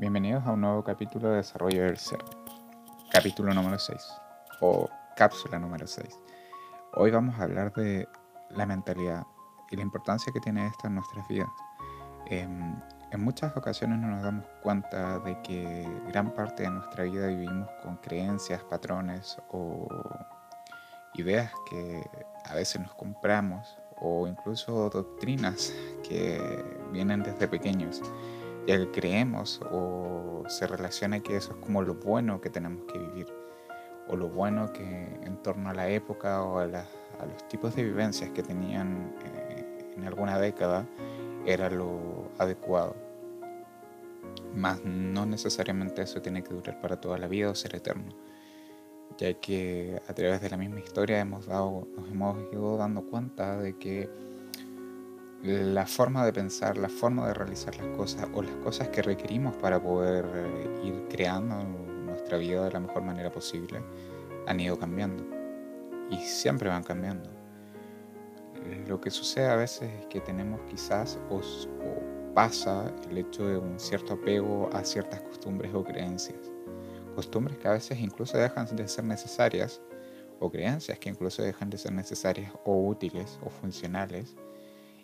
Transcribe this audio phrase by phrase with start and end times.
[0.00, 2.24] Bienvenidos a un nuevo capítulo de Desarrollo del Ser,
[3.12, 3.98] capítulo número 6
[4.62, 6.08] o cápsula número 6.
[6.94, 8.08] Hoy vamos a hablar de
[8.48, 9.26] la mentalidad
[9.70, 11.50] y la importancia que tiene esta en nuestras vidas.
[12.24, 17.26] Em, en muchas ocasiones no nos damos cuenta de que gran parte de nuestra vida
[17.26, 19.86] vivimos con creencias, patrones o
[21.12, 22.08] ideas que
[22.46, 25.74] a veces nos compramos o incluso doctrinas
[26.08, 26.40] que
[26.90, 28.00] vienen desde pequeños
[28.78, 33.26] que creemos o se relaciona que eso es como lo bueno que tenemos que vivir
[34.08, 34.82] o lo bueno que
[35.22, 40.04] en torno a la época o a, los tipos de vivencias que tenían eh, en
[40.04, 40.86] alguna década
[41.46, 42.96] era lo adecuado.
[44.54, 48.12] Más no necesariamente eso tiene que durar para toda la vida o ser eterno,
[49.18, 53.58] ya que a través de la misma historia hemos dado, nos hemos ido dando cuenta
[53.58, 54.10] de que
[55.42, 59.56] la forma de pensar, la forma de realizar las cosas o las cosas que requerimos
[59.56, 63.82] para poder eh, ir creando nuestra vida de la mejor manera posible
[64.46, 65.24] han ido cambiando
[66.10, 67.30] y siempre van cambiando.
[68.86, 71.40] Lo que sucede a veces es que tenemos quizás o,
[72.34, 76.50] pasa el hecho de un cierto apego a ciertas costumbres o creencias.
[77.14, 79.80] Costumbres que a veces incluso dejan de ser necesarias
[80.38, 84.36] o creencias que incluso dejan de ser necesarias o útiles o funcionales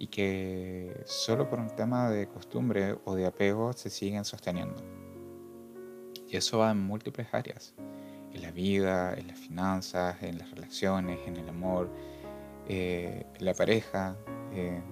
[0.00, 4.82] y que solo por un tema de costumbre o de apego se siguen sosteniendo.
[6.26, 7.74] Y eso va en múltiples áreas,
[8.32, 11.90] en la vida, en las finanzas, en las relaciones, en el amor,
[12.66, 14.16] eh, en la pareja,
[14.54, 14.82] en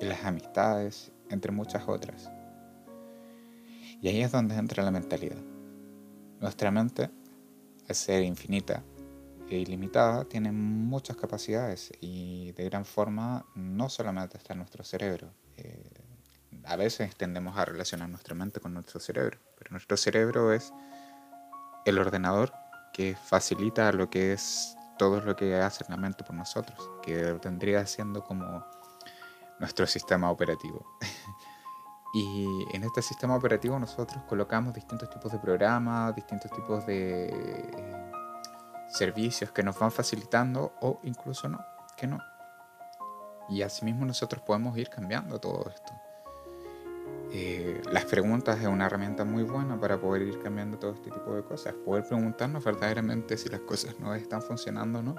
[0.00, 2.30] las amistades, entre muchas otras.
[4.00, 5.42] Y ahí es donde entra la mentalidad.
[6.38, 7.10] Nuestra mente,
[7.88, 8.84] al ser infinita,
[9.58, 15.32] ilimitada tiene muchas capacidades y de gran forma no solamente está en nuestro cerebro.
[15.56, 16.04] Eh,
[16.64, 20.72] a veces tendemos a relacionar nuestra mente con nuestro cerebro, pero nuestro cerebro es
[21.84, 22.52] el ordenador
[22.92, 27.84] que facilita lo que es todo lo que hace la mente por nosotros, que tendría
[27.86, 28.64] siendo como
[29.58, 30.86] nuestro sistema operativo.
[32.14, 38.03] y en este sistema operativo nosotros colocamos distintos tipos de programas, distintos tipos de
[38.94, 41.64] servicios que nos van facilitando o incluso no,
[41.96, 42.18] que no.
[43.48, 45.92] Y asimismo nosotros podemos ir cambiando todo esto.
[47.32, 51.34] Eh, las preguntas es una herramienta muy buena para poder ir cambiando todo este tipo
[51.34, 51.74] de cosas.
[51.74, 55.16] Poder preguntarnos verdaderamente si las cosas no están funcionando o no.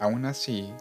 [0.00, 0.74] Aún así,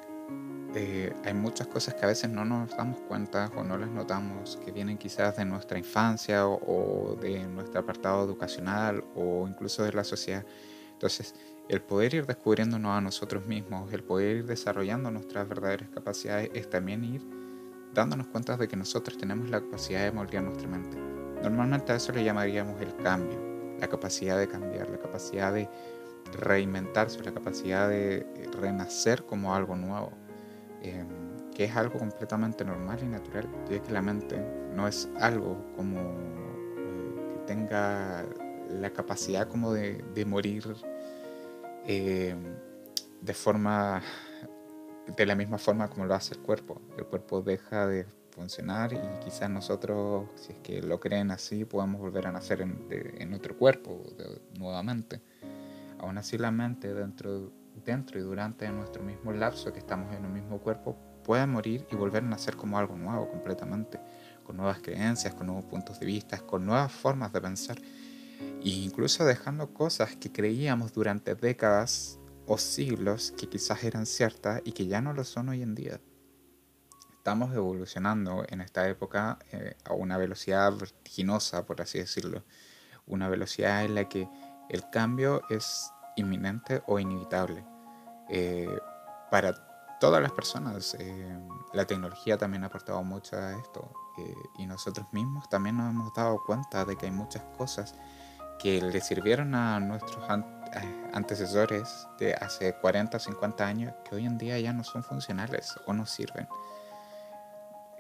[0.74, 4.58] eh, hay muchas cosas que a veces no nos damos cuenta o no las notamos,
[4.64, 10.06] que vienen quizás de nuestra infancia o, de nuestro apartado educacional o incluso de la
[10.06, 10.46] sociedad.
[10.94, 11.36] Entonces,
[11.68, 16.70] el poder ir descubriéndonos a nosotros mismos, el poder ir desarrollando nuestras verdaderas capacidades, es
[16.70, 17.22] también ir
[17.94, 20.98] dándonos cuenta de que nosotros tenemos la capacidad de moldear nuestra mente.
[21.44, 23.38] Normalmente a eso le llamaríamos el cambio,
[23.78, 25.68] la capacidad de cambiar, la capacidad de
[26.40, 28.26] reinventarse, la capacidad de
[28.58, 30.14] renacer como algo nuevo.
[30.82, 31.08] Em,
[31.54, 34.40] que es algo completamente normal y natural, ya que la mente
[34.74, 38.26] no es algo como eh, que tenga
[38.70, 40.64] la capacidad como de, morir
[41.86, 42.56] em,
[43.22, 44.02] de forma
[45.16, 46.82] de la misma forma como lo hace el cuerpo.
[46.98, 52.02] El cuerpo deja de funcionar y quizás nosotros, si es que lo creen así, podamos
[52.02, 54.02] volver a nacer en, otro cuerpo
[54.58, 55.22] nuevamente.
[56.00, 57.52] Aún así la mente dentro
[57.84, 61.96] dentro y durante nuestro mismo lapso que estamos en un mismo cuerpo, pueda morir y
[61.96, 64.00] volver a nacer como algo nuevo completamente,
[64.44, 69.26] con nuevas creencias, con nuevos puntos de vista, con nuevas formas de pensar, e incluso
[69.26, 75.02] dejando cosas que creíamos durante décadas o siglos que quizás eran ciertas y que ya
[75.02, 76.02] no lo son hoy en día.
[77.16, 82.44] Estamos evolucionando en esta época eh, a una velocidad vertiginosa, por así decirlo,
[83.06, 84.28] una velocidad en la que
[84.70, 87.64] el cambio es inminente o inevitable.
[88.30, 88.80] Eh,
[89.30, 89.54] para
[90.00, 91.40] todas las personas, eh,
[91.74, 96.14] la tecnología también ha aportado mucho a esto eh, y nosotros mismos también nos hemos
[96.14, 97.96] dado cuenta de que hay muchas cosas
[98.60, 100.24] que le sirvieron a nuestros
[101.14, 105.76] antecesores de hace 40 o 50 años que hoy en día ya no son funcionales
[105.88, 106.48] o no sirven.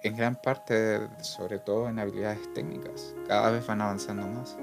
[0.03, 4.57] En gran parte, sobre todo en habilidades técnicas, cada vez van avanzando más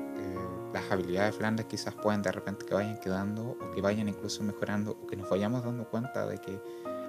[0.73, 4.93] las habilidades blandas quizás pueden de repente que vayan quedando o que vayan incluso mejorando
[5.03, 6.61] o que nos vayamos dando cuenta de que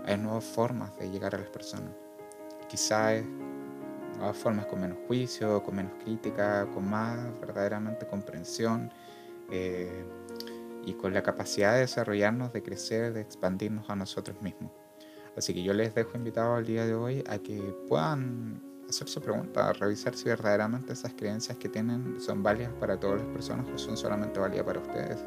[0.05, 1.91] hay nuevas formas de llegar a las personas.
[2.69, 3.23] Quizás
[4.17, 8.91] nuevas formas con menos juicio, con menos crítica, con más verdaderamente comprensión
[9.51, 10.05] eh,
[10.85, 14.71] y con la capacidad de desarrollarnos, de crecer, de expandirnos a nosotros mismos.
[15.35, 19.77] Así que yo les dejo invitado al día de hoy a que puedan hacerse preguntas,
[19.79, 23.97] revisar si verdaderamente esas creencias que tienen son válidas para todas las personas o son
[23.97, 25.23] solamente válidas para ustedes.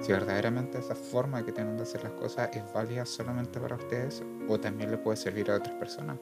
[0.00, 4.22] Si verdaderamente esa forma que tienen de hacer las cosas es válida solamente para ustedes
[4.48, 6.18] o también le puede servir a otras personas.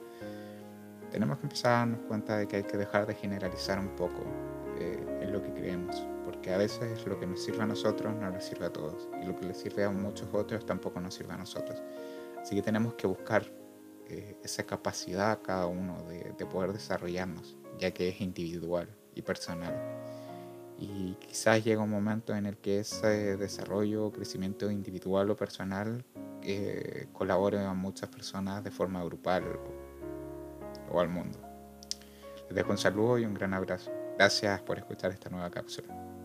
[1.11, 4.23] Tenemos que empezar a darnos cuenta de que hay que dejar de generalizar un poco
[4.79, 8.31] eh, en lo que creemos, porque a veces lo que nos sirve a nosotros no
[8.31, 11.33] nos sirve a todos y lo que les sirve a muchos otros tampoco nos sirve
[11.33, 11.81] a nosotros.
[12.41, 13.45] Así que tenemos que buscar
[14.11, 19.73] eh, esa capacidad cada uno de, de, poder desarrollarnos, ya que es individual y personal.
[20.77, 26.03] Y quizás llega un momento en el que ese desarrollo, crecimiento individual o personal
[26.41, 31.39] eh, colabore a muchas personas de forma grupal o, o al mundo.
[32.47, 33.91] Les dejo un saludo y un gran abrazo.
[34.17, 36.20] Gracias por escuchar esta nueva cápsula.